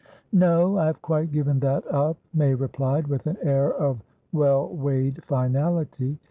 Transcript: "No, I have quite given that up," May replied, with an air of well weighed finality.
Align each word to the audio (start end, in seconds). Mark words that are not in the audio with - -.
"No, 0.33 0.79
I 0.79 0.87
have 0.87 1.03
quite 1.03 1.31
given 1.31 1.59
that 1.59 1.85
up," 1.93 2.17
May 2.33 2.55
replied, 2.55 3.05
with 3.05 3.27
an 3.27 3.37
air 3.43 3.71
of 3.71 3.99
well 4.31 4.67
weighed 4.67 5.23
finality. 5.25 6.17